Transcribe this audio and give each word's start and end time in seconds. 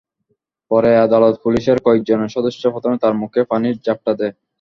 পরে 0.71 0.91
আদালত 1.05 1.35
পুলিশের 1.43 1.77
কয়েকজন 1.85 2.19
সদস্য 2.35 2.63
প্রথমে 2.73 2.97
তাঁর 3.01 3.13
মুখে 3.21 3.41
পানির 3.51 3.75
ঝাপটা 3.85 4.11
দেয়। 4.19 4.33